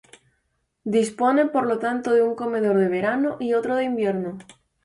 Dispone 0.95 1.45
por 1.45 1.67
lo 1.67 1.77
tanto 1.77 2.11
de 2.13 2.23
un 2.23 2.33
comedor 2.33 2.75
de 2.75 2.87
verano 2.89 3.37
y 3.39 3.53
otro 3.53 3.75
de 3.75 3.83
invierno. 3.83 4.39